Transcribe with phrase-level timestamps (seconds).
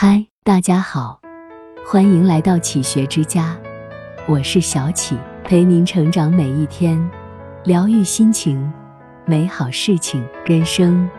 [0.00, 1.18] 嗨，大家好，
[1.84, 3.56] 欢迎来到启学之家，
[4.28, 6.96] 我是小启，陪您成长每一天，
[7.64, 8.72] 疗愈心情，
[9.26, 10.24] 美好事情。
[10.46, 11.10] 人生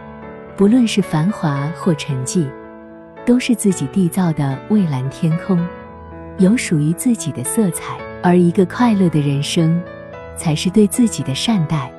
[0.56, 2.50] 不论是繁华或沉寂，
[3.26, 5.60] 都是自己缔造的蔚蓝天空，
[6.38, 7.98] 有属于自己的色彩。
[8.24, 9.84] 而一个快乐的人生，
[10.38, 11.92] 才是对自己的善待，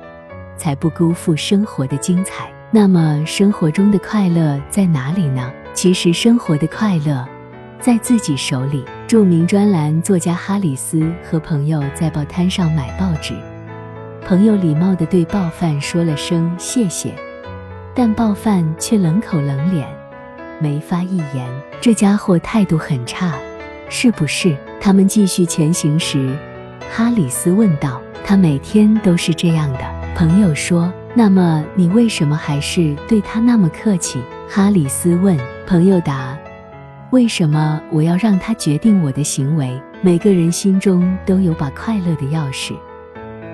[0.57, 2.51] 才不辜负生活的精彩。
[2.71, 5.53] 那么，生活中的快乐在哪里呢？
[5.73, 7.25] 其实生活的快乐
[7.79, 8.83] 在自己手里。
[9.07, 13.33] 著名专栏作家哈里斯和朋友在报摊上买报纸，
[14.25, 17.13] 朋友礼貌地对报贩说了声谢谢，
[17.93, 19.85] 但报贩却冷口冷脸，
[20.61, 21.45] 没发一言。
[21.81, 23.37] 这家伙态度很差，
[23.89, 24.55] 是不是？
[24.79, 26.33] 他们继续前行时，
[26.89, 29.79] 哈里斯问道：“他每天都是这样的。”
[30.15, 35.37] 朋友说：“那么你为什么还是对他那么客气？”哈里斯问。
[35.71, 36.37] 朋友答
[37.11, 39.81] ：“为什么我要让他决定我的行为？
[40.01, 42.73] 每个人心中都有把快乐的钥匙，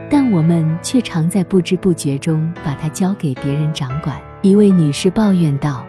[0.09, 5.85] 但我们却常在不知不觉中把它交给别人掌管。”一位女士抱怨道：“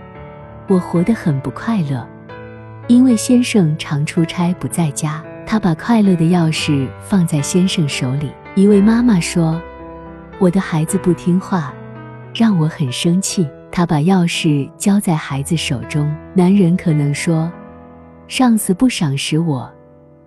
[0.69, 2.07] 我活得很不快乐，
[2.89, 9.59] 因为先生常出差不在家，他把快乐的钥匙放在先生手里。”一位妈妈说
[10.39, 11.73] ：“我的孩子不听话，
[12.35, 13.49] 让我很生气。”
[13.79, 16.13] 他把钥匙交在孩子手中。
[16.35, 17.49] 男人可能说
[18.27, 19.73] ：“上司不赏识我，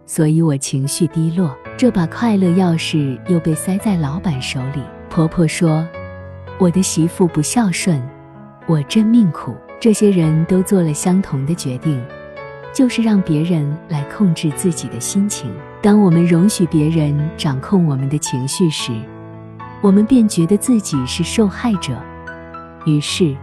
[0.05, 4.81] 所以我情绪低落。”这把快乐钥匙又被塞在老板手里。
[5.09, 5.85] 婆婆说
[6.59, 8.01] ：“我的媳妇不孝顺，
[8.67, 12.01] 我真命苦。”这些人都做了相同的决定，
[12.73, 15.51] 就是让别人来控制自己的心情。
[15.81, 18.93] 当我们容许别人掌控我们的情绪时，
[19.81, 22.01] 我们便觉得自己是受害者。
[22.85, 23.35] 于是，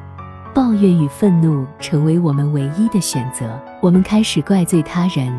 [0.53, 3.49] 抱怨与愤怒成为我们唯一的选择。
[3.81, 5.33] 我们开始怪罪他人，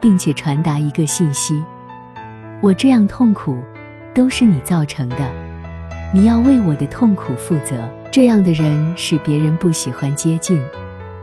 [0.00, 1.62] 并且传达一个信息：
[2.60, 3.58] 我这样痛苦，
[4.12, 5.16] 都是你造成的，
[6.12, 7.88] 你要为我的痛苦负责。
[8.10, 10.62] 这样的人使别人不喜欢接近，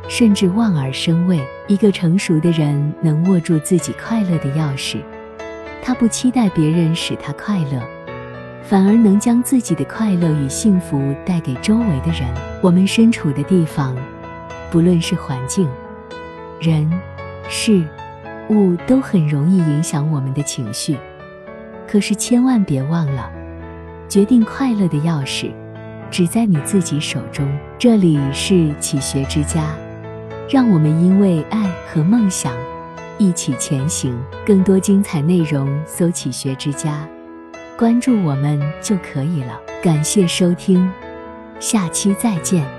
[0.07, 1.39] 甚至望而生畏。
[1.67, 4.97] 一个成熟的人能握住自己快乐的钥匙，
[5.83, 7.79] 他不期待别人使他快乐。
[8.63, 12.27] 反而能将自己的快乐与幸福带给周围的人。
[12.61, 13.95] 我们身处的地方，
[14.71, 15.67] 不论是环境、
[16.61, 16.89] 人、
[17.47, 17.83] 事、
[18.49, 20.97] 物，都很容易影响我们的情绪。
[21.87, 23.31] 可是千万别忘了，
[24.07, 25.51] 决定快乐的钥匙
[26.11, 27.47] 只在你自己手中。
[27.79, 29.75] 这里是启学之家，
[30.47, 32.53] 让我们因为爱和梦想
[33.17, 34.15] 一起前行。
[34.45, 37.07] 更多精彩内容，搜“启学之家”。
[37.79, 39.57] 关注我们就可以了。
[39.81, 40.91] 感谢收听，
[41.61, 42.69] 下期再见。